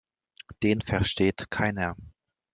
Den 0.63 0.81
versteht 0.81 1.51
keiner. 1.51 1.95